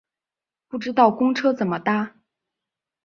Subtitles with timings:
[0.67, 2.15] 不知道公车怎么搭